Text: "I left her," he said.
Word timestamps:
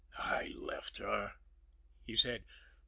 "I 0.17 0.55
left 0.57 0.97
her," 0.97 1.33
he 2.07 2.15
said. 2.15 2.43